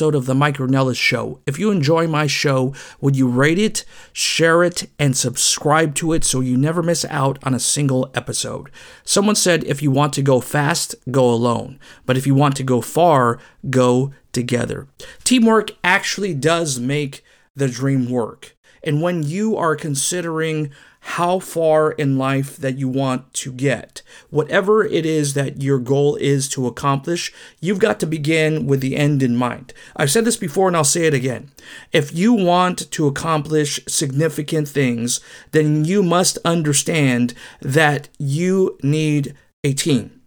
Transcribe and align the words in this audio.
episode 0.00 0.14
of 0.14 0.26
the 0.26 0.34
Mike 0.34 0.58
Ornelas 0.58 0.94
Show. 0.94 1.40
If 1.44 1.58
you 1.58 1.72
enjoy 1.72 2.06
my 2.06 2.28
show, 2.28 2.72
would 3.00 3.16
you 3.16 3.26
rate 3.26 3.58
it, 3.58 3.84
share 4.12 4.62
it, 4.62 4.88
and 4.96 5.16
subscribe 5.16 5.96
to 5.96 6.12
it 6.12 6.22
so 6.22 6.38
you 6.38 6.56
never 6.56 6.84
miss 6.84 7.04
out 7.06 7.36
on 7.42 7.52
a 7.52 7.58
single 7.58 8.08
episode? 8.14 8.70
Someone 9.02 9.34
said 9.34 9.64
if 9.64 9.82
you 9.82 9.90
want 9.90 10.12
to 10.12 10.22
go 10.22 10.38
fast, 10.38 10.94
go 11.10 11.28
alone. 11.28 11.80
But 12.06 12.16
if 12.16 12.28
you 12.28 12.36
want 12.36 12.54
to 12.58 12.62
go 12.62 12.80
far, 12.80 13.40
go 13.70 14.12
together. 14.30 14.86
Teamwork 15.24 15.72
actually 15.82 16.32
does 16.32 16.78
make 16.78 17.24
the 17.56 17.66
dream 17.66 18.08
work. 18.08 18.56
And 18.84 19.02
when 19.02 19.24
you 19.24 19.56
are 19.56 19.74
considering 19.74 20.70
how 21.12 21.38
far 21.38 21.92
in 21.92 22.18
life 22.18 22.58
that 22.58 22.76
you 22.76 22.86
want 22.86 23.32
to 23.32 23.50
get. 23.50 24.02
Whatever 24.28 24.84
it 24.84 25.06
is 25.06 25.32
that 25.32 25.62
your 25.62 25.78
goal 25.78 26.16
is 26.16 26.50
to 26.50 26.66
accomplish, 26.66 27.32
you've 27.60 27.78
got 27.78 27.98
to 28.00 28.06
begin 28.06 28.66
with 28.66 28.82
the 28.82 28.94
end 28.94 29.22
in 29.22 29.34
mind. 29.34 29.72
I've 29.96 30.10
said 30.10 30.26
this 30.26 30.36
before 30.36 30.68
and 30.68 30.76
I'll 30.76 30.84
say 30.84 31.06
it 31.06 31.14
again. 31.14 31.50
If 31.92 32.14
you 32.14 32.34
want 32.34 32.90
to 32.90 33.06
accomplish 33.06 33.80
significant 33.88 34.68
things, 34.68 35.20
then 35.52 35.86
you 35.86 36.02
must 36.02 36.36
understand 36.44 37.32
that 37.62 38.10
you 38.18 38.78
need 38.82 39.34
a 39.64 39.72
team. 39.72 40.20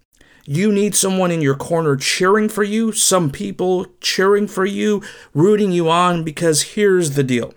You 0.46 0.72
need 0.72 0.96
someone 0.96 1.30
in 1.30 1.40
your 1.40 1.54
corner 1.54 1.94
cheering 1.94 2.48
for 2.48 2.64
you, 2.64 2.90
some 2.90 3.30
people 3.30 3.86
cheering 4.00 4.48
for 4.48 4.66
you, 4.66 5.00
rooting 5.32 5.70
you 5.70 5.88
on, 5.88 6.24
because 6.24 6.74
here's 6.74 7.12
the 7.12 7.22
deal 7.22 7.54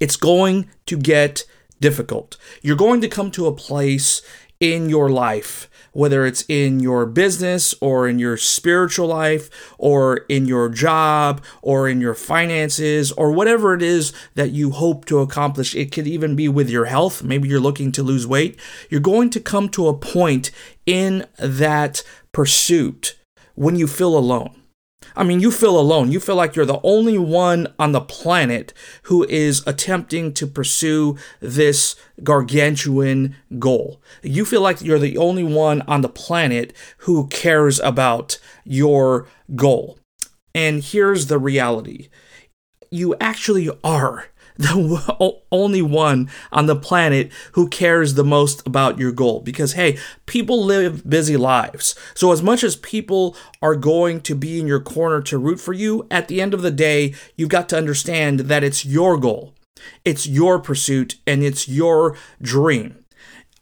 it's 0.00 0.16
going 0.16 0.68
to 0.86 0.96
get 0.96 1.44
difficult. 1.84 2.38
You're 2.62 2.76
going 2.76 3.02
to 3.02 3.08
come 3.08 3.30
to 3.32 3.46
a 3.46 3.52
place 3.52 4.22
in 4.58 4.88
your 4.88 5.10
life, 5.10 5.68
whether 5.92 6.24
it's 6.24 6.42
in 6.48 6.80
your 6.80 7.04
business 7.04 7.74
or 7.78 8.08
in 8.08 8.18
your 8.18 8.38
spiritual 8.38 9.08
life 9.08 9.50
or 9.76 10.24
in 10.30 10.46
your 10.46 10.70
job 10.70 11.44
or 11.60 11.86
in 11.86 12.00
your 12.00 12.14
finances 12.14 13.12
or 13.12 13.32
whatever 13.32 13.74
it 13.74 13.82
is 13.82 14.14
that 14.34 14.52
you 14.52 14.70
hope 14.70 15.04
to 15.04 15.18
accomplish. 15.18 15.74
It 15.74 15.92
could 15.92 16.06
even 16.06 16.34
be 16.34 16.48
with 16.48 16.70
your 16.70 16.86
health. 16.86 17.22
Maybe 17.22 17.50
you're 17.50 17.60
looking 17.60 17.92
to 17.92 18.02
lose 18.02 18.26
weight. 18.26 18.58
You're 18.88 19.12
going 19.12 19.28
to 19.28 19.40
come 19.40 19.68
to 19.70 19.88
a 19.88 19.98
point 19.98 20.50
in 20.86 21.26
that 21.38 22.02
pursuit 22.32 23.18
when 23.56 23.76
you 23.76 23.86
feel 23.86 24.16
alone. 24.16 24.63
I 25.16 25.22
mean, 25.22 25.40
you 25.40 25.50
feel 25.50 25.78
alone. 25.78 26.10
You 26.10 26.20
feel 26.20 26.34
like 26.34 26.56
you're 26.56 26.66
the 26.66 26.80
only 26.82 27.18
one 27.18 27.68
on 27.78 27.92
the 27.92 28.00
planet 28.00 28.72
who 29.04 29.24
is 29.28 29.62
attempting 29.66 30.32
to 30.34 30.46
pursue 30.46 31.16
this 31.40 31.96
gargantuan 32.22 33.36
goal. 33.58 34.02
You 34.22 34.44
feel 34.44 34.60
like 34.60 34.80
you're 34.80 34.98
the 34.98 35.18
only 35.18 35.44
one 35.44 35.82
on 35.82 36.00
the 36.00 36.08
planet 36.08 36.72
who 36.98 37.28
cares 37.28 37.78
about 37.80 38.38
your 38.64 39.28
goal. 39.54 39.98
And 40.54 40.82
here's 40.82 41.26
the 41.26 41.38
reality 41.38 42.08
you 42.90 43.16
actually 43.20 43.68
are 43.82 44.28
the 44.56 45.40
only 45.50 45.82
one 45.82 46.30
on 46.52 46.66
the 46.66 46.76
planet 46.76 47.32
who 47.52 47.68
cares 47.68 48.14
the 48.14 48.24
most 48.24 48.66
about 48.66 48.98
your 48.98 49.12
goal. 49.12 49.40
Because 49.40 49.72
hey 49.72 49.98
people 50.26 50.64
live 50.64 51.08
busy 51.08 51.36
lives. 51.36 51.94
So 52.14 52.32
as 52.32 52.42
much 52.42 52.62
as 52.62 52.76
people 52.76 53.36
are 53.60 53.76
going 53.76 54.20
to 54.22 54.34
be 54.34 54.60
in 54.60 54.66
your 54.66 54.80
corner 54.80 55.20
to 55.22 55.38
root 55.38 55.60
for 55.60 55.72
you 55.72 56.06
at 56.10 56.28
the 56.28 56.40
end 56.40 56.54
of 56.54 56.62
the 56.62 56.70
day 56.70 57.14
you've 57.36 57.48
got 57.48 57.68
to 57.70 57.78
understand 57.78 58.40
that 58.40 58.64
it's 58.64 58.84
your 58.84 59.16
goal. 59.16 59.54
It's 60.04 60.26
your 60.26 60.58
pursuit 60.58 61.16
and 61.26 61.42
it's 61.42 61.68
your 61.68 62.16
dream. 62.40 63.04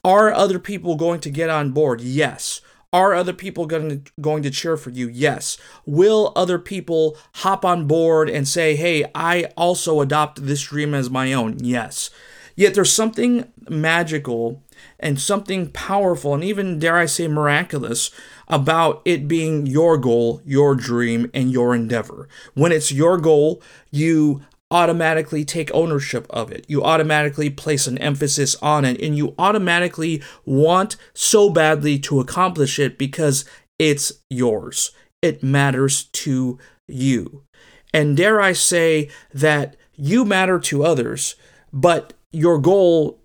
Are 0.04 0.32
other 0.32 0.58
people 0.58 0.96
going 0.96 1.20
to 1.20 1.30
get 1.30 1.48
on 1.48 1.70
board? 1.70 2.00
Yes 2.00 2.60
are 2.92 3.14
other 3.14 3.32
people 3.32 3.66
going 3.66 3.88
to, 3.88 4.12
going 4.20 4.42
to 4.42 4.50
cheer 4.50 4.76
for 4.76 4.90
you? 4.90 5.08
Yes. 5.08 5.56
Will 5.86 6.32
other 6.36 6.58
people 6.58 7.16
hop 7.36 7.64
on 7.64 7.86
board 7.86 8.28
and 8.28 8.46
say, 8.46 8.76
hey, 8.76 9.04
I 9.14 9.44
also 9.56 10.00
adopt 10.00 10.44
this 10.44 10.62
dream 10.62 10.94
as 10.94 11.08
my 11.08 11.32
own? 11.32 11.56
Yes. 11.60 12.10
Yet 12.54 12.74
there's 12.74 12.92
something 12.92 13.50
magical 13.68 14.62
and 15.00 15.18
something 15.20 15.70
powerful 15.70 16.34
and 16.34 16.44
even, 16.44 16.78
dare 16.78 16.98
I 16.98 17.06
say, 17.06 17.28
miraculous 17.28 18.11
about 18.48 19.00
it 19.05 19.27
being 19.27 19.67
your 19.67 19.96
goal, 19.96 20.42
your 20.44 20.74
dream, 20.74 21.30
and 21.33 21.50
your 21.50 21.74
endeavor. 21.74 22.28
When 22.55 22.72
it's 22.72 22.92
your 22.92 23.17
goal, 23.17 23.62
you 23.90 24.42
automatically 24.72 25.44
take 25.44 25.70
ownership 25.72 26.27
of 26.30 26.50
it. 26.50 26.64
You 26.66 26.83
automatically 26.83 27.50
place 27.50 27.86
an 27.86 27.98
emphasis 27.98 28.56
on 28.56 28.84
it 28.84 29.00
and 29.00 29.16
you 29.16 29.34
automatically 29.38 30.22
want 30.44 30.96
so 31.14 31.50
badly 31.50 31.98
to 32.00 32.18
accomplish 32.18 32.78
it 32.78 32.98
because 32.98 33.44
it's 33.78 34.12
yours. 34.30 34.90
It 35.20 35.42
matters 35.42 36.05
to 36.05 36.58
you. 36.88 37.44
And 37.92 38.16
dare 38.16 38.40
I 38.40 38.55
say 38.55 39.11
that 39.34 39.77
you 39.94 40.24
matter 40.24 40.58
to 40.58 40.84
others, 40.84 41.36
but 41.72 42.14
your 42.32 42.58
goal 42.58 43.20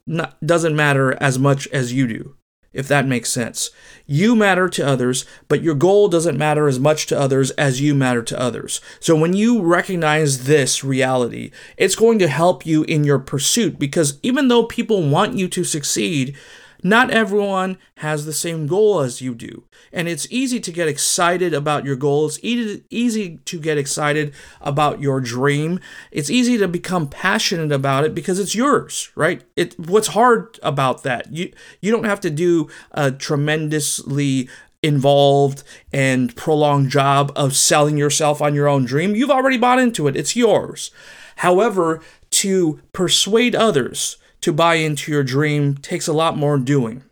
doesn't 0.46 0.76
matter 0.76 1.18
as 1.24 1.40
much 1.40 1.68
as 1.70 1.94
you 1.94 2.08
do 2.08 2.37
if 2.78 2.88
that 2.88 3.08
makes 3.08 3.32
sense. 3.32 3.72
You 4.06 4.36
matter 4.36 4.70
to 4.70 4.88
others, 4.88 5.26
but 5.48 5.64
your 5.64 5.76
goal 5.76 6.08
doesn't 6.08 6.38
matter 6.38 6.68
as 6.68 6.80
much 6.80 7.08
to 7.08 7.20
others 7.20 7.52
as 7.52 7.82
you 7.82 7.94
matter 7.94 8.24
to 8.24 8.40
others. 8.40 8.80
So 9.00 9.16
when 9.16 9.34
you 9.34 9.62
recognize 9.62 10.46
this 10.46 10.84
reality, 10.84 11.52
it's 11.76 11.96
going 11.96 12.20
to 12.20 12.28
help 12.28 12.66
you 12.66 12.84
in 12.84 13.04
your 13.04 13.20
pursuit 13.20 13.80
because 13.80 14.20
even 14.24 14.48
though 14.48 14.64
people 14.64 15.10
want 15.10 15.34
you 15.34 15.48
to 15.50 15.64
succeed, 15.64 16.38
not 16.84 17.12
everyone 17.12 17.78
has 17.98 18.26
the 18.26 18.34
same 18.34 18.68
goal 18.68 19.00
as 19.00 19.22
you 19.22 19.34
do. 19.34 19.64
And 19.92 20.08
it's 20.08 20.28
easy 20.32 20.60
to 20.60 20.72
get 20.72 20.88
excited 20.88 21.54
about 21.54 21.86
your 21.86 21.96
goals, 21.96 22.40
easy, 22.42 23.40
to 23.46 23.60
get 23.60 23.78
excited 23.78 24.34
about 24.62 25.02
your 25.02 25.20
dream. 25.22 25.80
It's 26.12 26.30
easy 26.30 26.58
to 26.58 26.68
become 26.68 27.08
passionate 27.08 27.72
about 27.72 28.04
it 28.04 28.14
because 28.14 28.40
it's 28.40 28.56
yours, 28.56 29.10
right? 29.16 29.44
It 29.56 29.80
what's 29.80 30.10
hard 30.10 30.60
about 30.62 31.04
that? 31.04 31.32
You 31.34 31.52
you 31.82 31.92
don't 31.92 32.06
have 32.06 32.22
to 32.22 32.30
do 32.30 32.70
a 32.92 33.12
tremendously 33.12 34.50
involved 34.84 35.64
and 35.92 36.36
prolonged 36.36 36.90
job 36.90 37.32
of 37.36 37.56
selling 37.56 37.98
yourself 37.98 38.42
on 38.42 38.54
your 38.54 38.68
own 38.68 38.86
dream. 38.86 39.16
You've 39.16 39.32
already 39.32 39.58
bought 39.58 39.80
into 39.80 40.08
it. 40.08 40.16
It's 40.16 40.36
yours. 40.36 40.92
However, 41.38 42.02
to 42.30 42.80
persuade 42.94 43.56
others 43.56 44.18
to 44.42 44.54
buy 44.54 44.76
into 44.76 45.12
your 45.12 45.24
dream 45.24 45.76
takes 45.76 46.08
a 46.08 46.14
lot 46.14 46.38
more 46.38 46.58
doing. 46.58 47.04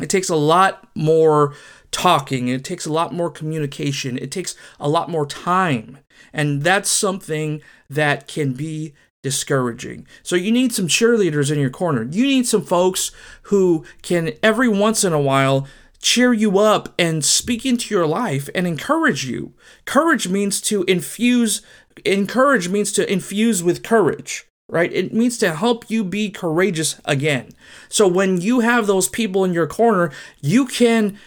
It 0.00 0.10
takes 0.10 0.28
a 0.28 0.36
lot 0.36 0.88
more 0.94 1.54
talking. 1.90 2.48
It 2.48 2.64
takes 2.64 2.86
a 2.86 2.92
lot 2.92 3.12
more 3.12 3.30
communication. 3.30 4.18
It 4.18 4.30
takes 4.30 4.54
a 4.78 4.88
lot 4.88 5.10
more 5.10 5.26
time. 5.26 5.98
And 6.32 6.62
that's 6.62 6.90
something 6.90 7.62
that 7.88 8.28
can 8.28 8.52
be 8.52 8.94
discouraging. 9.22 10.06
So 10.22 10.36
you 10.36 10.52
need 10.52 10.72
some 10.72 10.86
cheerleaders 10.86 11.52
in 11.52 11.58
your 11.58 11.70
corner. 11.70 12.04
You 12.04 12.24
need 12.24 12.46
some 12.46 12.62
folks 12.62 13.10
who 13.42 13.84
can 14.02 14.32
every 14.42 14.68
once 14.68 15.04
in 15.04 15.12
a 15.12 15.20
while 15.20 15.66
cheer 16.00 16.32
you 16.32 16.58
up 16.58 16.94
and 16.98 17.24
speak 17.24 17.66
into 17.66 17.92
your 17.92 18.06
life 18.06 18.48
and 18.54 18.66
encourage 18.66 19.26
you. 19.26 19.54
Courage 19.84 20.28
means 20.28 20.60
to 20.62 20.84
infuse 20.84 21.62
encourage 22.04 22.68
means 22.68 22.92
to 22.92 23.12
infuse 23.12 23.60
with 23.60 23.82
courage 23.82 24.47
right? 24.68 24.92
It 24.92 25.12
means 25.12 25.38
to 25.38 25.54
help 25.54 25.90
you 25.90 26.04
be 26.04 26.30
courageous 26.30 27.00
again. 27.04 27.50
So 27.88 28.06
when 28.06 28.40
you 28.40 28.60
have 28.60 28.86
those 28.86 29.08
people 29.08 29.44
in 29.44 29.52
your 29.52 29.66
corner, 29.66 30.12
you 30.40 30.66
can 30.66 31.18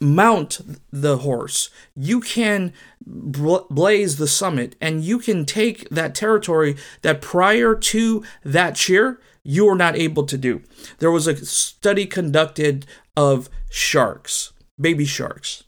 mount 0.00 0.60
the 0.92 1.18
horse, 1.18 1.70
you 1.96 2.20
can 2.20 2.72
blaze 3.04 4.16
the 4.16 4.28
summit, 4.28 4.76
and 4.80 5.02
you 5.02 5.18
can 5.18 5.44
take 5.44 5.88
that 5.90 6.14
territory 6.14 6.76
that 7.02 7.20
prior 7.20 7.74
to 7.74 8.24
that 8.44 8.76
cheer, 8.76 9.20
you 9.42 9.66
were 9.66 9.74
not 9.74 9.96
able 9.96 10.24
to 10.24 10.38
do. 10.38 10.62
There 10.98 11.10
was 11.10 11.26
a 11.26 11.36
study 11.44 12.06
conducted 12.06 12.86
of 13.16 13.48
sharks, 13.70 14.52
baby 14.80 15.04
sharks. 15.04 15.64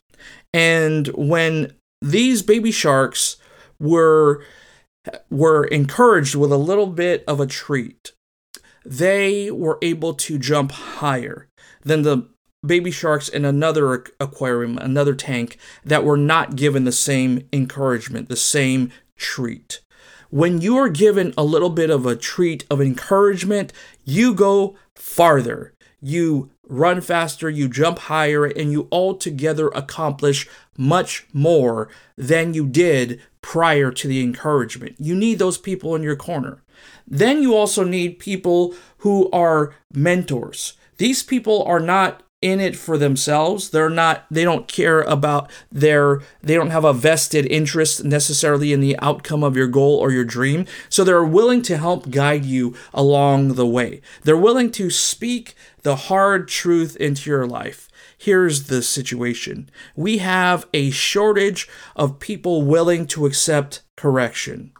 And 0.52 1.08
when 1.08 1.74
these 2.02 2.42
baby 2.42 2.70
sharks 2.70 3.36
were 3.78 4.44
were 5.30 5.64
encouraged 5.64 6.34
with 6.34 6.52
a 6.52 6.56
little 6.56 6.86
bit 6.86 7.24
of 7.26 7.40
a 7.40 7.46
treat. 7.46 8.12
They 8.84 9.50
were 9.50 9.78
able 9.82 10.14
to 10.14 10.38
jump 10.38 10.72
higher 10.72 11.48
than 11.82 12.02
the 12.02 12.28
baby 12.64 12.90
sharks 12.90 13.28
in 13.28 13.44
another 13.44 14.04
aquarium, 14.18 14.78
another 14.78 15.14
tank, 15.14 15.58
that 15.84 16.04
were 16.04 16.16
not 16.16 16.56
given 16.56 16.84
the 16.84 16.92
same 16.92 17.48
encouragement, 17.52 18.28
the 18.28 18.36
same 18.36 18.90
treat. 19.16 19.80
When 20.30 20.60
you 20.60 20.76
are 20.76 20.88
given 20.88 21.34
a 21.36 21.44
little 21.44 21.70
bit 21.70 21.90
of 21.90 22.06
a 22.06 22.16
treat 22.16 22.64
of 22.70 22.80
encouragement, 22.80 23.72
you 24.04 24.34
go 24.34 24.76
farther. 24.94 25.74
You 26.00 26.50
run 26.70 27.00
faster, 27.00 27.50
you 27.50 27.68
jump 27.68 27.98
higher, 27.98 28.46
and 28.46 28.72
you 28.72 28.88
altogether 28.90 29.68
accomplish 29.68 30.48
much 30.78 31.26
more 31.32 31.88
than 32.16 32.54
you 32.54 32.66
did 32.66 33.20
prior 33.42 33.90
to 33.90 34.08
the 34.08 34.22
encouragement. 34.22 34.96
You 34.98 35.14
need 35.14 35.38
those 35.38 35.58
people 35.58 35.94
in 35.94 36.02
your 36.02 36.16
corner. 36.16 36.62
Then 37.06 37.42
you 37.42 37.54
also 37.54 37.84
need 37.84 38.18
people 38.18 38.74
who 38.98 39.28
are 39.30 39.74
mentors. 39.92 40.74
These 40.98 41.22
people 41.22 41.64
are 41.64 41.80
not 41.80 42.22
in 42.42 42.60
it 42.60 42.76
for 42.76 42.96
themselves. 42.96 43.70
They're 43.70 43.90
not 43.90 44.24
they 44.30 44.44
don't 44.44 44.66
care 44.66 45.02
about 45.02 45.50
their 45.70 46.22
they 46.42 46.54
don't 46.54 46.70
have 46.70 46.84
a 46.84 46.92
vested 46.92 47.46
interest 47.46 48.04
necessarily 48.04 48.72
in 48.72 48.80
the 48.80 48.98
outcome 49.00 49.44
of 49.44 49.56
your 49.56 49.66
goal 49.66 49.96
or 49.96 50.10
your 50.10 50.24
dream. 50.24 50.66
So 50.88 51.04
they're 51.04 51.24
willing 51.24 51.62
to 51.62 51.76
help 51.76 52.10
guide 52.10 52.44
you 52.44 52.74
along 52.94 53.54
the 53.54 53.66
way. 53.66 54.00
They're 54.22 54.36
willing 54.36 54.70
to 54.72 54.90
speak 54.90 55.54
the 55.82 55.96
hard 55.96 56.48
truth 56.48 56.96
into 56.96 57.28
your 57.30 57.46
life. 57.46 57.88
Here's 58.16 58.64
the 58.64 58.82
situation. 58.82 59.70
We 59.96 60.18
have 60.18 60.66
a 60.74 60.90
shortage 60.90 61.68
of 61.96 62.20
people 62.20 62.62
willing 62.62 63.06
to 63.08 63.24
accept 63.24 63.82
correction. 63.96 64.72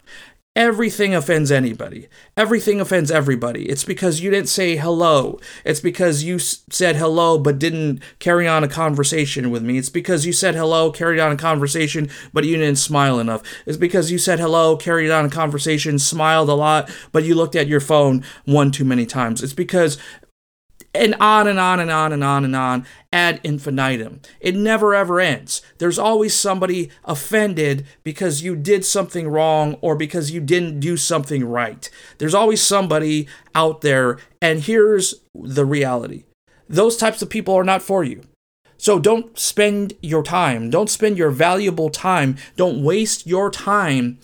Everything 0.60 1.14
offends 1.14 1.50
anybody. 1.50 2.06
Everything 2.36 2.82
offends 2.82 3.10
everybody. 3.10 3.66
It's 3.70 3.82
because 3.82 4.20
you 4.20 4.30
didn't 4.30 4.50
say 4.50 4.76
hello. 4.76 5.40
It's 5.64 5.80
because 5.80 6.22
you 6.22 6.38
said 6.38 6.96
hello 6.96 7.38
but 7.38 7.58
didn't 7.58 8.02
carry 8.18 8.46
on 8.46 8.62
a 8.62 8.68
conversation 8.68 9.50
with 9.50 9.62
me. 9.62 9.78
It's 9.78 9.88
because 9.88 10.26
you 10.26 10.34
said 10.34 10.54
hello, 10.54 10.92
carried 10.92 11.18
on 11.18 11.32
a 11.32 11.36
conversation, 11.38 12.10
but 12.34 12.44
you 12.44 12.58
didn't 12.58 12.76
smile 12.76 13.18
enough. 13.18 13.42
It's 13.64 13.78
because 13.78 14.12
you 14.12 14.18
said 14.18 14.38
hello, 14.38 14.76
carried 14.76 15.10
on 15.10 15.24
a 15.24 15.30
conversation, 15.30 15.98
smiled 15.98 16.50
a 16.50 16.54
lot, 16.54 16.90
but 17.10 17.24
you 17.24 17.34
looked 17.34 17.56
at 17.56 17.66
your 17.66 17.80
phone 17.80 18.22
one 18.44 18.70
too 18.70 18.84
many 18.84 19.06
times. 19.06 19.42
It's 19.42 19.54
because 19.54 19.96
and 20.94 21.14
on 21.20 21.46
and 21.46 21.58
on 21.58 21.81
and 21.81 21.90
on 21.90 22.12
and 22.12 22.25
on 22.25 22.44
and 22.44 22.56
on 22.56 22.87
ad 23.12 23.40
infinitum. 23.44 24.20
It 24.40 24.56
never 24.56 24.94
ever 24.94 25.20
ends. 25.20 25.62
There's 25.78 25.98
always 25.98 26.34
somebody 26.34 26.90
offended 27.04 27.87
because 28.02 28.42
you 28.42 28.56
did 28.56 28.84
something 28.84 29.28
wrong 29.28 29.75
or 29.81 29.94
because 29.94 30.31
you 30.31 30.40
didn't 30.40 30.81
do 30.81 30.96
something 30.96 31.44
right. 31.44 31.88
There's 32.19 32.34
always 32.34 32.62
somebody 32.62 33.28
out 33.54 33.81
there, 33.81 34.19
and 34.40 34.60
here's 34.60 35.14
the 35.34 35.64
reality 35.64 36.25
those 36.69 36.96
types 36.96 37.20
of 37.20 37.28
people 37.28 37.54
are 37.54 37.64
not 37.64 37.82
for 37.82 38.04
you. 38.04 38.22
So 38.78 38.98
don't 38.98 39.38
spend 39.38 39.94
your 40.00 40.22
time, 40.22 40.70
don't 40.70 40.88
spend 40.88 41.19
your 41.19 41.31
valuable 41.31 41.90
time, 41.90 42.36
don't 42.56 42.82
waste 42.82 43.26
your 43.26 43.50
time 43.50 44.19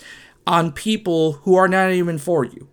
on 0.46 0.72
people 0.72 1.32
who 1.42 1.56
are 1.56 1.68
not 1.68 1.90
even 1.90 2.18
for 2.18 2.44
you. 2.44 2.68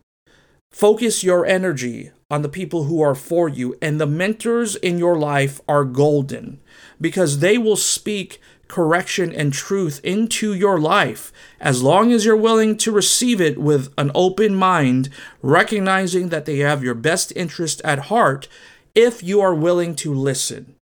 Focus 0.72 1.24
your 1.24 1.46
energy 1.46 2.12
on 2.34 2.42
the 2.42 2.50
people 2.50 2.86
who 2.86 3.00
are 3.00 3.14
for 3.14 3.48
you. 3.48 3.78
And 3.80 4.02
the 4.02 4.08
mentors 4.08 4.76
in 4.76 4.98
your 4.98 5.18
life 5.18 5.62
are 5.68 5.86
golden 5.86 6.60
because 7.00 7.40
they 7.40 7.60
will 7.60 7.76
speak 7.76 8.42
correction 8.68 9.32
and 9.32 9.54
truth 9.54 10.02
into 10.04 10.52
your 10.52 10.80
life 10.80 11.32
as 11.60 11.84
long 11.84 12.12
as 12.12 12.26
you're 12.26 12.36
willing 12.36 12.76
to 12.76 12.92
receive 12.92 13.40
it 13.40 13.60
with 13.60 13.94
an 14.00 14.10
open 14.16 14.56
mind, 14.56 15.10
recognizing 15.44 16.30
that 16.30 16.46
they 16.46 16.58
have 16.58 16.84
your 16.84 16.96
best 16.96 17.32
interest 17.36 17.82
at 17.86 18.06
heart 18.10 18.48
if 18.96 19.22
you 19.22 19.40
are 19.40 19.54
willing 19.54 19.96
to 19.96 20.12
listen. 20.12 20.76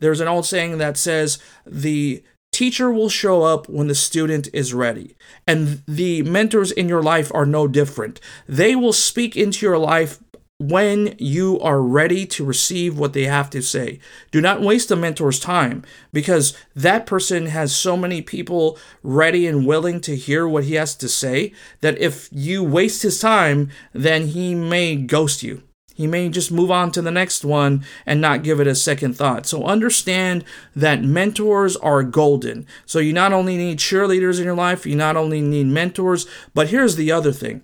There's 0.00 0.20
an 0.20 0.28
old 0.28 0.46
saying 0.46 0.78
that 0.78 0.96
says, 0.96 1.38
the 1.66 2.22
teacher 2.50 2.90
will 2.90 3.10
show 3.10 3.42
up 3.42 3.68
when 3.68 3.88
the 3.88 3.94
student 3.94 4.48
is 4.54 4.72
ready. 4.72 5.16
And 5.46 5.82
the 5.86 6.22
mentors 6.22 6.70
in 6.72 6.88
your 6.88 7.02
life 7.02 7.30
are 7.34 7.44
no 7.44 7.66
different. 7.66 8.20
They 8.48 8.74
will 8.74 8.92
speak 8.94 9.36
into 9.36 9.66
your 9.66 9.78
life 9.78 10.20
when 10.68 11.14
you 11.18 11.60
are 11.60 11.82
ready 11.82 12.24
to 12.26 12.44
receive 12.44 12.98
what 12.98 13.12
they 13.12 13.24
have 13.24 13.50
to 13.50 13.62
say. 13.62 13.98
Do 14.30 14.40
not 14.40 14.62
waste 14.62 14.90
a 14.90 14.96
mentor's 14.96 15.38
time 15.38 15.84
because 16.12 16.56
that 16.74 17.06
person 17.06 17.46
has 17.46 17.74
so 17.74 17.96
many 17.96 18.22
people 18.22 18.78
ready 19.02 19.46
and 19.46 19.66
willing 19.66 20.00
to 20.02 20.16
hear 20.16 20.48
what 20.48 20.64
he 20.64 20.74
has 20.74 20.94
to 20.96 21.08
say 21.08 21.52
that 21.80 21.98
if 21.98 22.28
you 22.32 22.62
waste 22.62 23.02
his 23.02 23.20
time, 23.20 23.70
then 23.92 24.28
he 24.28 24.54
may 24.54 24.96
ghost 24.96 25.42
you. 25.42 25.62
He 25.94 26.08
may 26.08 26.28
just 26.28 26.50
move 26.50 26.72
on 26.72 26.90
to 26.92 27.02
the 27.02 27.12
next 27.12 27.44
one 27.44 27.84
and 28.04 28.20
not 28.20 28.42
give 28.42 28.58
it 28.58 28.66
a 28.66 28.74
second 28.74 29.16
thought. 29.16 29.46
So 29.46 29.64
understand 29.64 30.44
that 30.74 31.04
mentors 31.04 31.76
are 31.76 32.02
golden. 32.02 32.66
So 32.84 32.98
you 32.98 33.12
not 33.12 33.32
only 33.32 33.56
need 33.56 33.78
cheerleaders 33.78 34.38
in 34.38 34.44
your 34.44 34.56
life, 34.56 34.86
you 34.86 34.96
not 34.96 35.16
only 35.16 35.40
need 35.40 35.66
mentors, 35.66 36.26
but 36.52 36.68
here's 36.68 36.96
the 36.96 37.12
other 37.12 37.30
thing 37.30 37.62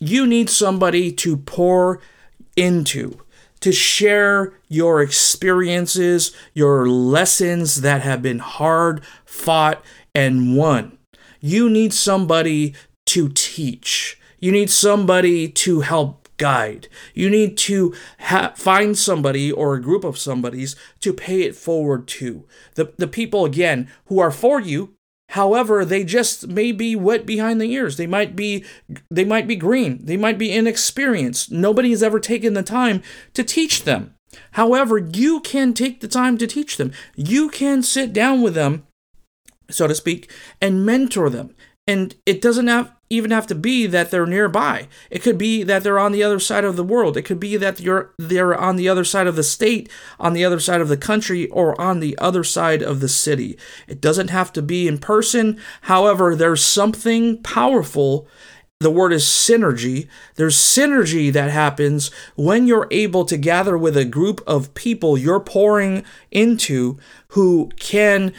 you 0.00 0.26
need 0.26 0.48
somebody 0.48 1.12
to 1.12 1.36
pour 1.36 2.00
into, 2.60 3.20
to 3.60 3.72
share 3.72 4.54
your 4.68 5.02
experiences, 5.02 6.34
your 6.54 6.88
lessons 6.88 7.80
that 7.80 8.02
have 8.02 8.22
been 8.22 8.38
hard 8.38 9.02
fought 9.24 9.82
and 10.14 10.56
won. 10.56 10.98
You 11.40 11.70
need 11.70 11.92
somebody 11.92 12.74
to 13.06 13.30
teach. 13.30 14.20
You 14.38 14.52
need 14.52 14.70
somebody 14.70 15.48
to 15.48 15.80
help 15.80 16.28
guide. 16.36 16.88
You 17.14 17.28
need 17.28 17.58
to 17.58 17.94
ha- 18.18 18.54
find 18.56 18.96
somebody 18.96 19.52
or 19.52 19.74
a 19.74 19.82
group 19.82 20.04
of 20.04 20.18
somebodies 20.18 20.74
to 21.00 21.12
pay 21.12 21.42
it 21.42 21.54
forward 21.54 22.08
to. 22.08 22.46
The, 22.74 22.92
the 22.96 23.08
people, 23.08 23.44
again, 23.44 23.90
who 24.06 24.18
are 24.20 24.30
for 24.30 24.60
you 24.60 24.94
However, 25.30 25.84
they 25.84 26.02
just 26.02 26.48
may 26.48 26.72
be 26.72 26.96
wet 26.96 27.24
behind 27.24 27.60
the 27.60 27.70
ears. 27.70 27.96
They 27.96 28.06
might 28.08 28.34
be 28.34 28.64
they 29.10 29.24
might 29.24 29.46
be 29.46 29.54
green. 29.54 30.04
They 30.04 30.16
might 30.16 30.38
be 30.38 30.52
inexperienced. 30.52 31.52
Nobody 31.52 31.90
has 31.90 32.02
ever 32.02 32.18
taken 32.18 32.54
the 32.54 32.64
time 32.64 33.00
to 33.34 33.44
teach 33.44 33.84
them. 33.84 34.14
However, 34.52 34.98
you 34.98 35.40
can 35.40 35.72
take 35.72 36.00
the 36.00 36.08
time 36.08 36.36
to 36.38 36.46
teach 36.46 36.76
them. 36.76 36.92
You 37.14 37.48
can 37.48 37.82
sit 37.82 38.12
down 38.12 38.42
with 38.42 38.54
them, 38.54 38.86
so 39.70 39.86
to 39.86 39.94
speak, 39.94 40.30
and 40.60 40.84
mentor 40.84 41.30
them. 41.30 41.54
And 41.90 42.14
it 42.24 42.40
doesn't 42.40 42.68
have 42.68 42.92
even 43.12 43.32
have 43.32 43.48
to 43.48 43.54
be 43.56 43.88
that 43.88 44.12
they're 44.12 44.24
nearby. 44.24 44.86
It 45.10 45.20
could 45.24 45.36
be 45.36 45.64
that 45.64 45.82
they're 45.82 45.98
on 45.98 46.12
the 46.12 46.22
other 46.22 46.38
side 46.38 46.64
of 46.64 46.76
the 46.76 46.84
world. 46.84 47.16
It 47.16 47.22
could 47.22 47.40
be 47.40 47.56
that 47.56 47.80
you're 47.80 48.14
they're 48.16 48.56
on 48.56 48.76
the 48.76 48.88
other 48.88 49.02
side 49.02 49.26
of 49.26 49.34
the 49.34 49.42
state, 49.42 49.90
on 50.20 50.32
the 50.32 50.44
other 50.44 50.60
side 50.60 50.80
of 50.80 50.86
the 50.86 50.96
country, 50.96 51.48
or 51.48 51.78
on 51.80 51.98
the 51.98 52.16
other 52.18 52.44
side 52.44 52.80
of 52.80 53.00
the 53.00 53.08
city. 53.08 53.58
It 53.88 54.00
doesn't 54.00 54.30
have 54.30 54.52
to 54.52 54.62
be 54.62 54.86
in 54.86 54.98
person. 54.98 55.58
However, 55.82 56.36
there's 56.36 56.62
something 56.62 57.42
powerful 57.42 58.28
the 58.80 58.90
word 58.90 59.12
is 59.12 59.24
synergy. 59.24 60.08
There's 60.36 60.56
synergy 60.56 61.30
that 61.34 61.50
happens 61.50 62.10
when 62.34 62.66
you're 62.66 62.88
able 62.90 63.26
to 63.26 63.36
gather 63.36 63.76
with 63.76 63.94
a 63.94 64.06
group 64.06 64.40
of 64.46 64.72
people 64.72 65.18
you're 65.18 65.38
pouring 65.38 66.02
into 66.30 66.96
who 67.28 67.68
can 67.78 68.32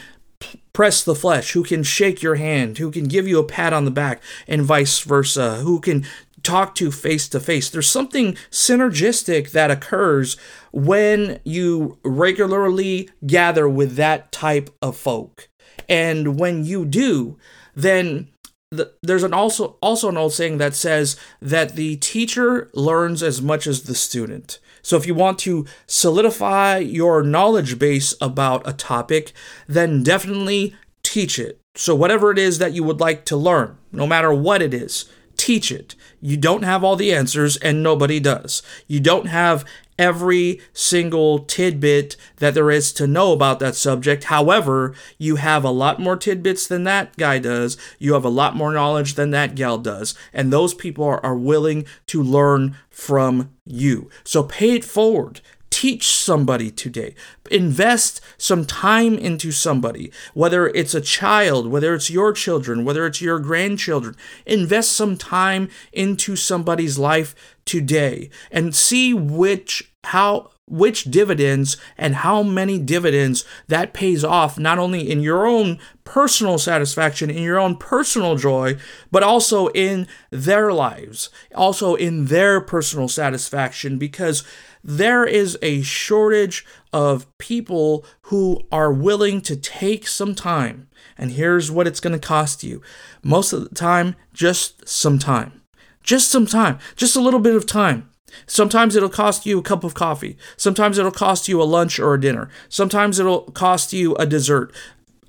press 0.74 1.04
the 1.04 1.16
flesh, 1.16 1.52
who 1.52 1.64
can 1.64 1.84
shake 1.84 2.22
your 2.22 2.36
hand, 2.36 2.78
who 2.78 2.92
can 2.92 3.06
give 3.06 3.28
you 3.28 3.40
a 3.40 3.44
pat 3.44 3.74
on 3.74 3.86
the 3.86 3.92
back, 3.92 4.22
and 4.48 4.64
vice 4.64 5.00
versa, 5.02 5.58
who 5.58 5.80
can 5.80 6.06
talk 6.44 6.76
to 6.76 6.92
face 6.92 7.28
to 7.30 7.40
face. 7.40 7.70
There's 7.70 7.90
something 7.90 8.34
synergistic 8.50 9.52
that 9.52 9.72
occurs 9.72 10.38
when 10.72 11.40
you 11.44 12.00
regularly 12.04 13.10
gather 13.26 13.68
with 13.70 13.96
that 13.96 14.32
type 14.32 14.70
of 14.82 14.98
folk. 14.98 15.50
And 15.88 16.40
when 16.40 16.64
you 16.64 16.86
do, 16.86 17.38
then 17.76 18.30
the, 18.72 18.94
there's 19.02 19.24
an 19.24 19.34
also 19.34 19.78
also 19.82 20.08
an 20.10 20.18
old 20.18 20.34
saying 20.34 20.58
that 20.58 20.74
says 20.74 21.18
that 21.42 21.76
the 21.76 21.98
teacher 21.98 22.70
learns 22.74 23.22
as 23.22 23.42
much 23.42 23.68
as 23.68 23.84
the 23.84 23.96
student. 23.96 24.60
So 24.82 24.98
if 24.98 25.06
you 25.06 25.14
want 25.14 25.40
to 25.40 25.66
solidify 25.88 26.78
your 26.78 27.24
knowledge 27.24 27.78
base 27.80 28.16
about 28.22 28.68
a 28.68 28.74
topic, 28.74 29.34
then 29.68 30.04
definitely 30.04 30.76
teach 31.04 31.40
it. 31.40 31.60
So 31.76 31.96
whatever 31.96 32.32
it 32.32 32.40
is 32.40 32.58
that 32.60 32.74
you 32.74 32.84
would 32.84 33.00
like 33.00 33.26
to 33.26 33.38
learn, 33.38 33.78
no 33.92 34.06
matter 34.06 34.34
what 34.34 34.62
it 34.62 34.74
is, 34.74 35.06
teach 35.38 35.72
it. 35.72 35.96
You 36.20 36.38
don't 36.38 36.64
have 36.64 36.84
all 36.84 36.96
the 36.96 37.14
answers, 37.14 37.58
and 37.58 37.82
nobody 37.82 38.20
does. 38.20 38.62
You 38.88 39.00
don't 39.00 39.28
have 39.28 39.66
every 40.02 40.60
single 40.74 41.38
tidbit 41.38 42.18
that 42.38 42.56
there 42.56 42.72
is 42.72 42.92
to 42.92 43.06
know 43.06 43.34
about 43.34 43.60
that 43.60 43.76
subject. 43.76 44.26
However, 44.26 44.96
you 45.20 45.36
have 45.36 45.64
a 45.64 45.70
lot 45.70 46.00
more 46.00 46.18
tidbits 46.18 46.66
than 46.66 46.86
that 46.86 47.16
guy 47.18 47.38
does. 47.38 47.78
You 48.00 48.14
have 48.16 48.26
a 48.26 48.30
lot 48.30 48.56
more 48.56 48.74
knowledge 48.74 49.14
than 49.14 49.30
that 49.30 49.54
gal 49.54 49.78
does. 49.78 50.16
And 50.34 50.52
those 50.52 50.74
people 50.74 51.06
are, 51.06 51.24
are 51.24 51.38
willing 51.38 51.86
to 52.08 52.24
learn 52.24 52.76
from 52.90 53.52
you. 53.64 54.10
So 54.24 54.42
pay 54.42 54.72
it 54.72 54.84
forward 54.84 55.40
teach 55.82 56.10
somebody 56.10 56.70
today. 56.70 57.16
Invest 57.50 58.22
some 58.38 58.66
time 58.66 59.18
into 59.18 59.52
somebody, 59.52 60.12
whether 60.36 60.68
it's 60.68 60.94
a 60.94 61.02
child, 61.02 61.72
whether 61.72 61.96
it's 61.96 62.12
your 62.12 62.34
children, 62.34 62.86
whether 62.86 63.08
it's 63.08 63.20
your 63.20 63.40
grandchildren. 63.40 64.16
Invest 64.46 64.92
some 64.92 65.18
time 65.18 65.70
into 65.92 66.36
somebody's 66.36 67.00
life 67.00 67.34
today 67.66 68.30
and 68.52 68.76
see 68.76 69.12
which 69.12 69.92
how 70.04 70.51
which 70.68 71.06
dividends 71.06 71.76
and 71.98 72.16
how 72.16 72.42
many 72.42 72.80
dividends 72.80 73.44
that 73.68 73.94
pays 73.94 74.24
off 74.24 74.58
not 74.58 74.80
only 74.80 75.10
in 75.10 75.22
your 75.22 75.46
own 75.46 75.78
personal 76.04 76.58
satisfaction 76.58 77.30
in 77.30 77.44
your 77.44 77.60
own 77.60 77.76
personal 77.76 78.38
joy 78.38 78.78
but 79.12 79.24
also 79.24 79.68
in 79.70 80.08
their 80.30 80.72
lives 80.72 81.30
also 81.56 81.96
in 81.96 82.26
their 82.26 82.62
personal 82.62 83.08
satisfaction 83.08 83.98
because 83.98 84.44
there 84.84 85.26
is 85.26 85.58
a 85.62 85.82
shortage 85.82 86.66
of 86.92 87.26
people 87.38 88.06
who 88.24 88.62
are 88.72 88.92
willing 88.92 89.42
to 89.42 89.56
take 89.56 90.08
some 90.08 90.36
time. 90.36 90.90
And 91.18 91.32
here's 91.32 91.70
what 91.70 91.88
it's 91.88 92.00
going 92.00 92.20
to 92.20 92.28
cost 92.28 92.64
you 92.64 92.82
most 93.24 93.54
of 93.54 93.68
the 93.68 93.76
time, 93.76 94.16
just 94.34 94.88
some 94.88 95.20
time. 95.20 95.62
Just 96.04 96.32
some 96.32 96.48
time, 96.48 96.80
just 96.96 97.16
a 97.16 97.22
little 97.22 97.40
bit 97.40 97.56
of 97.56 97.68
time. 97.68 98.10
Sometimes 98.46 98.96
it'll 98.96 99.10
cost 99.10 99.46
you 99.46 99.60
a 99.60 99.64
cup 99.64 99.84
of 99.84 99.94
coffee. 99.94 100.38
Sometimes 100.58 100.98
it'll 100.98 101.12
cost 101.12 101.48
you 101.48 101.62
a 101.62 101.64
lunch 101.64 102.00
or 102.00 102.14
a 102.14 102.22
dinner. 102.22 102.50
Sometimes 102.70 103.20
it'll 103.20 103.44
cost 103.52 103.94
you 103.94 104.16
a 104.16 104.26
dessert. 104.26 104.74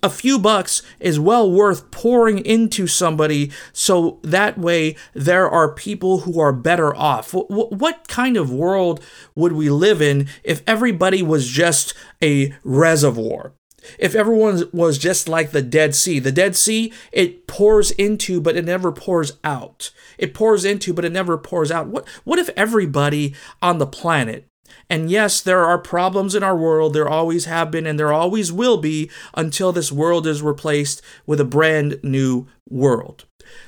A 0.05 0.11
few 0.11 0.37
bucks 0.37 0.83
is 0.99 1.21
well 1.21 1.49
worth 1.49 1.93
pouring 1.93 2.45
into 2.45 2.89
somebody 2.89 3.53
so 3.73 4.19
that 4.23 4.59
way 4.59 4.97
there 5.15 5.49
are 5.49 5.73
people 5.73 6.21
who 6.21 6.41
are 6.41 6.53
better 6.53 6.93
off. 6.97 7.33
What 7.33 8.09
kind 8.09 8.37
of 8.37 8.53
world 8.53 9.01
would 9.37 9.53
we 9.53 9.71
live 9.71 10.03
in 10.03 10.27
if 10.43 10.63
everybody 10.67 11.23
was 11.23 11.49
just 11.49 11.95
a 12.21 12.53
reservoir? 12.65 13.53
If 13.99 14.15
everyone 14.15 14.65
was 14.73 14.99
just 14.99 15.29
like 15.29 15.51
the 15.51 15.63
Dead 15.63 15.95
Sea, 15.95 16.19
the 16.19 16.33
Dead 16.33 16.57
Sea, 16.57 16.93
it 17.11 17.47
pours 17.47 17.91
into, 17.93 18.41
but 18.41 18.57
it 18.57 18.65
never 18.65 18.93
pours 18.93 19.39
out. 19.45 19.91
It 20.19 20.35
pours 20.35 20.65
into, 20.65 20.93
but 20.93 21.05
it 21.05 21.13
never 21.13 21.37
pours 21.39 21.71
out. 21.71 21.89
What, 21.89 22.07
what 22.25 22.39
if 22.39 22.51
everybody 22.57 23.35
on 23.61 23.79
the 23.79 23.87
planet, 23.87 24.47
and 24.89 25.11
yes, 25.11 25.41
there 25.41 25.65
are 25.65 25.79
problems 25.79 26.35
in 26.35 26.43
our 26.43 26.57
world, 26.57 26.95
there 26.95 27.09
always 27.09 27.47
have 27.47 27.71
been, 27.71 27.87
and 27.87 27.99
there 27.99 28.13
always 28.13 28.53
will 28.53 28.79
be 28.79 29.11
until 29.35 29.73
this 29.73 29.93
world 29.93 30.27
is 30.27 30.43
replaced 30.43 31.03
with 31.27 31.41
a 31.41 31.45
brand 31.45 31.99
new 32.03 32.47
world. 32.69 33.25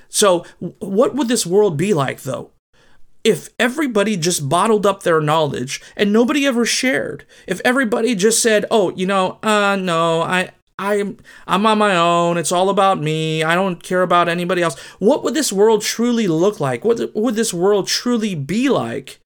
So, 0.09 0.45
what 0.59 1.15
would 1.15 1.29
this 1.29 1.47
world 1.47 1.77
be 1.77 1.93
like, 1.93 2.23
though? 2.23 2.53
If 3.25 3.49
everybody 3.59 4.17
just 4.17 4.49
bottled 4.49 4.85
up 4.85 5.03
their 5.03 5.21
knowledge 5.21 5.81
and 5.97 6.13
nobody 6.13 6.47
ever 6.47 6.67
shared, 6.67 7.25
if 7.47 7.61
everybody 7.65 8.15
just 8.15 8.41
said, 8.41 8.67
"Oh, 8.71 8.91
you 8.95 9.07
know, 9.07 9.39
uh 9.43 9.77
no, 9.77 10.23
I 10.23 10.51
I'm 10.79 11.17
I'm 11.47 11.67
on 11.67 11.79
my 11.79 11.97
own. 11.97 12.37
It's 12.37 12.53
all 12.53 12.69
about 12.69 13.01
me. 13.01 13.43
I 13.43 13.55
don't 13.55 13.83
care 13.83 14.03
about 14.03 14.29
anybody 14.29 14.63
else." 14.63 14.79
What 14.99 15.25
would 15.25 15.35
this 15.35 15.53
world 15.53 15.83
truly 15.83 16.27
look 16.27 16.61
like? 16.61 16.85
What 16.85 17.15
would 17.15 17.35
this 17.35 17.55
world 17.55 17.89
truly 17.89 18.35
be 18.35 18.69
like? 18.69 19.21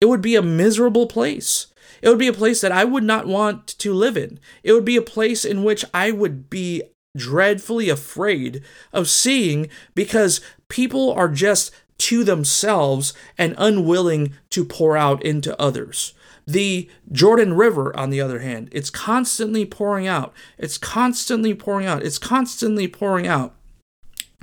It 0.00 0.06
would 0.06 0.22
be 0.22 0.36
a 0.36 0.42
miserable 0.42 1.06
place. 1.06 1.66
It 2.02 2.08
would 2.08 2.18
be 2.18 2.28
a 2.28 2.32
place 2.32 2.60
that 2.60 2.72
I 2.72 2.84
would 2.84 3.04
not 3.04 3.26
want 3.26 3.66
to 3.78 3.92
live 3.92 4.16
in. 4.16 4.38
It 4.62 4.72
would 4.72 4.84
be 4.84 4.96
a 4.96 5.02
place 5.02 5.44
in 5.44 5.64
which 5.64 5.84
I 5.92 6.10
would 6.10 6.48
be 6.48 6.82
dreadfully 7.16 7.88
afraid 7.88 8.62
of 8.92 9.08
seeing 9.08 9.68
because 9.94 10.40
people 10.68 11.12
are 11.12 11.28
just 11.28 11.72
to 12.00 12.24
themselves 12.24 13.12
and 13.38 13.54
unwilling 13.58 14.32
to 14.50 14.64
pour 14.64 14.96
out 14.96 15.22
into 15.22 15.60
others. 15.60 16.14
The 16.46 16.88
Jordan 17.12 17.54
River, 17.54 17.96
on 17.96 18.10
the 18.10 18.20
other 18.20 18.40
hand, 18.40 18.68
it's 18.72 18.90
constantly 18.90 19.64
pouring 19.64 20.06
out. 20.06 20.32
It's 20.58 20.78
constantly 20.78 21.54
pouring 21.54 21.86
out. 21.86 22.02
It's 22.02 22.18
constantly 22.18 22.88
pouring 22.88 23.26
out. 23.26 23.54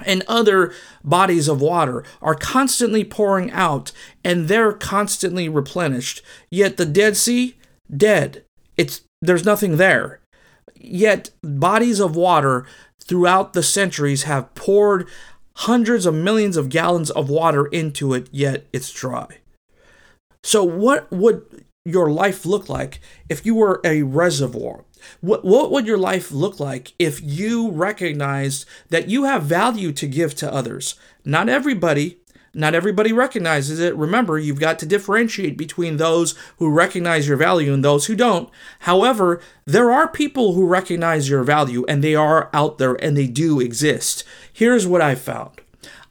And 0.05 0.23
other 0.27 0.73
bodies 1.03 1.47
of 1.47 1.59
water 1.59 2.03
are 2.21 2.35
constantly 2.35 3.03
pouring 3.03 3.51
out 3.51 3.91
and 4.23 4.47
they're 4.47 4.73
constantly 4.73 5.49
replenished. 5.49 6.21
Yet 6.51 6.77
the 6.77 6.85
Dead 6.85 7.17
Sea, 7.17 7.57
dead. 7.95 8.43
It's 8.77 9.01
there's 9.21 9.45
nothing 9.45 9.77
there. 9.77 10.19
Yet 10.75 11.31
bodies 11.41 11.99
of 11.99 12.15
water 12.15 12.65
throughout 13.03 13.53
the 13.53 13.63
centuries 13.63 14.23
have 14.23 14.53
poured 14.53 15.07
hundreds 15.57 16.05
of 16.05 16.13
millions 16.13 16.55
of 16.55 16.69
gallons 16.69 17.09
of 17.11 17.29
water 17.29 17.65
into 17.67 18.13
it, 18.13 18.27
yet 18.31 18.67
it's 18.71 18.91
dry. 18.91 19.39
So, 20.43 20.63
what 20.63 21.11
would 21.11 21.65
your 21.83 22.11
life 22.11 22.45
look 22.45 22.69
like 22.69 22.99
if 23.29 23.45
you 23.45 23.55
were 23.55 23.81
a 23.83 24.03
reservoir? 24.03 24.85
What, 25.21 25.45
what 25.45 25.71
would 25.71 25.87
your 25.87 25.97
life 25.97 26.31
look 26.31 26.59
like 26.59 26.93
if 26.99 27.21
you 27.21 27.71
recognized 27.71 28.65
that 28.89 29.09
you 29.09 29.23
have 29.23 29.43
value 29.43 29.91
to 29.93 30.07
give 30.07 30.35
to 30.35 30.53
others? 30.53 30.95
Not 31.25 31.49
everybody, 31.49 32.17
not 32.57 32.73
everybody 32.73 33.13
recognizes 33.13 33.79
it. 33.79 33.95
Remember, 33.95 34.39
you've 34.39 34.59
got 34.59 34.79
to 34.79 34.85
differentiate 34.85 35.57
between 35.57 35.97
those 35.97 36.33
who 36.57 36.69
recognize 36.69 37.27
your 37.27 37.37
value 37.37 37.71
and 37.71 37.83
those 37.83 38.07
who 38.07 38.15
don't. 38.15 38.49
However, 38.79 39.39
there 39.65 39.91
are 39.91 40.07
people 40.07 40.53
who 40.53 40.65
recognize 40.65 41.29
your 41.29 41.43
value 41.43 41.85
and 41.87 42.03
they 42.03 42.15
are 42.15 42.49
out 42.53 42.79
there 42.79 42.95
and 42.95 43.15
they 43.15 43.27
do 43.27 43.59
exist. 43.59 44.23
Here's 44.51 44.87
what 44.87 45.01
I 45.01 45.13
found 45.13 45.61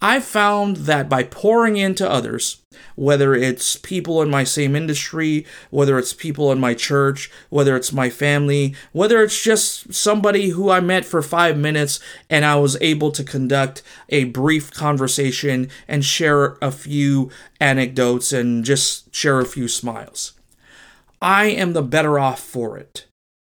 I 0.01 0.21
found 0.21 0.77
that 0.77 1.09
by 1.09 1.23
pouring 1.23 1.77
into 1.77 2.09
others, 2.09 2.63
whether 2.97 3.35
it's 3.35 3.77
people 3.77 4.21
in 4.21 4.31
my 4.31 4.45
same 4.45 4.77
industry, 4.77 5.47
whether 5.71 5.99
it's 5.99 6.13
people 6.13 6.53
in 6.53 6.61
my 6.61 6.75
church, 6.75 7.31
whether 7.49 7.77
it's 7.77 7.93
my 7.93 8.11
family, 8.11 8.75
whether 8.93 9.23
it's 9.23 9.43
just 9.43 9.95
somebody 9.95 10.51
who 10.51 10.71
I 10.71 10.81
met 10.81 11.05
for 11.05 11.23
five 11.23 11.57
minutes 11.57 11.99
and 12.29 12.45
I 12.45 12.57
was 12.57 12.77
able 12.81 13.11
to 13.13 13.25
conduct 13.25 13.83
a 14.11 14.25
brief 14.25 14.71
conversation 14.71 15.69
and 15.89 16.05
share 16.05 16.59
a 16.61 16.71
few 16.71 17.31
anecdotes 17.61 18.33
and 18.33 18.65
just 18.65 19.15
share 19.15 19.41
a 19.41 19.47
few 19.47 19.69
smiles. 19.69 20.33
I 21.23 21.47
am 21.47 21.73
the 21.73 21.83
better 21.83 22.19
off 22.19 22.41
for 22.41 22.77
it. 22.77 23.07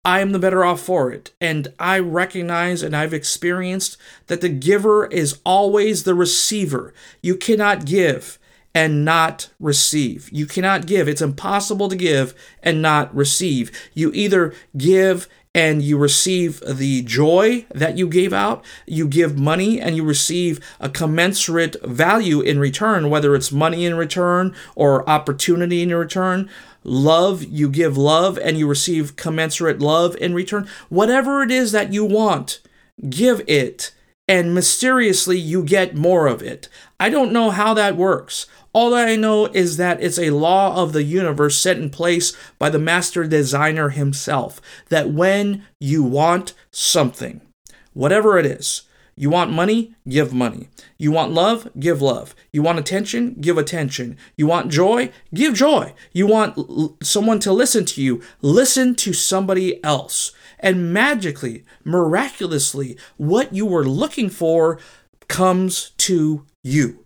I 0.08 0.20
am 0.20 0.32
the 0.32 0.38
better 0.38 0.64
off 0.64 0.80
for 0.80 1.12
it. 1.12 1.32
And 1.38 1.68
I 1.78 1.98
recognize 1.98 2.82
and 2.82 2.96
I've 2.96 3.12
experienced 3.12 3.98
that 4.28 4.40
the 4.40 4.48
giver 4.48 5.06
is 5.08 5.38
always 5.44 6.04
the 6.04 6.14
receiver. 6.14 6.94
You 7.20 7.36
cannot 7.36 7.84
give 7.84 8.38
and 8.74 9.04
not 9.04 9.50
receive. 9.60 10.30
You 10.32 10.46
cannot 10.46 10.86
give. 10.86 11.08
It's 11.08 11.20
impossible 11.20 11.90
to 11.90 11.94
give 11.96 12.34
and 12.62 12.80
not 12.80 13.14
receive. 13.14 13.70
You 13.92 14.10
either 14.14 14.54
give 14.78 15.28
and 15.54 15.82
you 15.82 15.98
receive 15.98 16.60
the 16.60 17.02
joy 17.02 17.66
that 17.70 17.96
you 17.96 18.08
gave 18.08 18.32
out. 18.32 18.64
You 18.86 19.08
give 19.08 19.38
money 19.38 19.80
and 19.80 19.96
you 19.96 20.04
receive 20.04 20.60
a 20.78 20.88
commensurate 20.88 21.76
value 21.82 22.40
in 22.40 22.58
return, 22.58 23.10
whether 23.10 23.34
it's 23.34 23.50
money 23.50 23.84
in 23.84 23.96
return 23.96 24.54
or 24.74 25.08
opportunity 25.08 25.82
in 25.82 25.94
return 25.94 26.48
love, 26.84 27.44
you 27.44 27.68
give 27.68 27.96
love 27.96 28.38
and 28.38 28.58
you 28.58 28.66
receive 28.66 29.16
commensurate 29.16 29.80
love 29.80 30.16
in 30.16 30.34
return. 30.34 30.68
Whatever 30.88 31.42
it 31.42 31.50
is 31.50 31.72
that 31.72 31.92
you 31.92 32.04
want, 32.04 32.60
give 33.08 33.42
it, 33.46 33.92
and 34.26 34.54
mysteriously 34.54 35.38
you 35.38 35.62
get 35.62 35.94
more 35.94 36.26
of 36.26 36.42
it. 36.42 36.68
I 37.00 37.10
don't 37.10 37.32
know 37.32 37.50
how 37.50 37.74
that 37.74 37.96
works. 37.96 38.46
All 38.72 38.94
I 38.94 39.16
know 39.16 39.46
is 39.46 39.76
that 39.76 40.02
it's 40.02 40.18
a 40.18 40.30
law 40.30 40.82
of 40.82 40.92
the 40.92 41.04
universe 41.04 41.58
set 41.58 41.78
in 41.78 41.90
place 41.90 42.36
by 42.58 42.70
the 42.70 42.78
master 42.78 43.26
designer 43.26 43.90
himself 43.90 44.60
that 44.88 45.10
when 45.10 45.64
you 45.80 46.02
want 46.02 46.54
something, 46.70 47.40
whatever 47.92 48.38
it 48.38 48.46
is, 48.46 48.82
you 49.18 49.30
want 49.30 49.50
money? 49.50 49.96
Give 50.08 50.32
money. 50.32 50.68
You 50.96 51.10
want 51.10 51.32
love? 51.32 51.68
Give 51.76 52.00
love. 52.00 52.36
You 52.52 52.62
want 52.62 52.78
attention? 52.78 53.34
Give 53.40 53.58
attention. 53.58 54.16
You 54.36 54.46
want 54.46 54.70
joy? 54.70 55.10
Give 55.34 55.54
joy. 55.54 55.94
You 56.12 56.28
want 56.28 56.56
l- 56.56 56.96
someone 57.02 57.40
to 57.40 57.52
listen 57.52 57.84
to 57.86 58.02
you? 58.02 58.22
Listen 58.42 58.94
to 58.96 59.12
somebody 59.12 59.82
else. 59.82 60.30
And 60.60 60.92
magically, 60.92 61.64
miraculously, 61.84 62.96
what 63.16 63.52
you 63.52 63.66
were 63.66 63.84
looking 63.84 64.30
for 64.30 64.78
comes 65.26 65.90
to 65.98 66.46
you. 66.62 67.04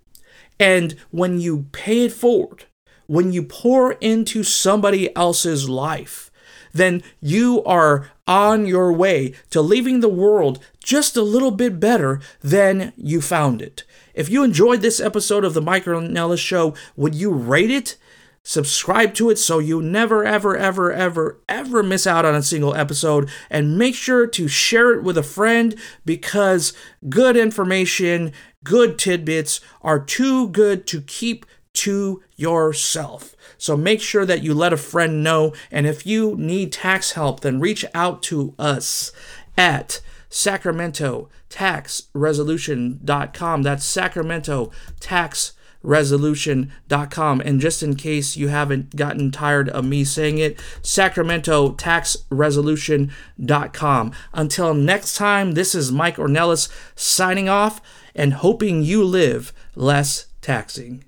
And 0.58 0.94
when 1.10 1.40
you 1.40 1.66
pay 1.72 2.04
it 2.06 2.12
forward, 2.12 2.64
when 3.06 3.32
you 3.32 3.42
pour 3.42 3.92
into 3.94 4.42
somebody 4.42 5.14
else's 5.16 5.68
life, 5.68 6.30
then 6.72 7.02
you 7.20 7.62
are 7.64 8.10
on 8.26 8.66
your 8.66 8.92
way 8.92 9.34
to 9.50 9.60
leaving 9.60 10.00
the 10.00 10.08
world 10.08 10.58
just 10.82 11.16
a 11.16 11.22
little 11.22 11.50
bit 11.50 11.78
better 11.78 12.20
than 12.40 12.92
you 12.96 13.20
found 13.20 13.60
it. 13.60 13.84
If 14.14 14.30
you 14.30 14.42
enjoyed 14.42 14.80
this 14.80 15.00
episode 15.00 15.44
of 15.44 15.54
the 15.54 15.60
Mike 15.60 15.84
Ornelas 15.84 16.38
Show, 16.38 16.74
would 16.96 17.14
you 17.14 17.30
rate 17.30 17.70
it? 17.70 17.96
Subscribe 18.44 19.14
to 19.14 19.30
it 19.30 19.38
so 19.38 19.60
you 19.60 19.80
never, 19.80 20.24
ever, 20.24 20.56
ever, 20.56 20.92
ever, 20.92 21.40
ever 21.48 21.82
miss 21.82 22.06
out 22.06 22.24
on 22.24 22.34
a 22.34 22.42
single 22.42 22.74
episode. 22.74 23.30
And 23.48 23.78
make 23.78 23.94
sure 23.94 24.26
to 24.26 24.48
share 24.48 24.92
it 24.92 25.04
with 25.04 25.16
a 25.16 25.22
friend 25.22 25.76
because 26.04 26.72
good 27.08 27.36
information, 27.36 28.32
good 28.64 28.98
tidbits 28.98 29.60
are 29.82 30.00
too 30.00 30.48
good 30.48 30.86
to 30.88 31.02
keep 31.02 31.46
to 31.74 32.22
yourself. 32.36 33.36
So 33.58 33.76
make 33.76 34.00
sure 34.00 34.26
that 34.26 34.42
you 34.42 34.54
let 34.54 34.72
a 34.72 34.76
friend 34.76 35.22
know. 35.22 35.52
And 35.70 35.86
if 35.86 36.04
you 36.04 36.34
need 36.36 36.72
tax 36.72 37.12
help, 37.12 37.40
then 37.40 37.60
reach 37.60 37.84
out 37.94 38.22
to 38.24 38.54
us 38.58 39.12
at 39.56 40.00
Sacramento 40.28 41.28
Tax 41.48 42.08
Resolution.com. 42.12 43.62
That's 43.62 43.84
Sacramento 43.84 44.72
Tax 44.98 45.52
resolution.com 45.82 47.40
and 47.40 47.60
just 47.60 47.82
in 47.82 47.94
case 47.96 48.36
you 48.36 48.48
haven't 48.48 48.96
gotten 48.96 49.30
tired 49.30 49.68
of 49.68 49.84
me 49.84 50.04
saying 50.04 50.38
it 50.38 50.60
sacramento 50.82 51.72
tax 51.72 52.16
resolution.com 52.30 54.12
until 54.32 54.74
next 54.74 55.16
time 55.16 55.52
this 55.52 55.74
is 55.74 55.92
mike 55.92 56.16
ornelas 56.16 56.68
signing 56.94 57.48
off 57.48 57.80
and 58.14 58.34
hoping 58.34 58.82
you 58.82 59.04
live 59.04 59.52
less 59.74 60.26
taxing 60.40 61.04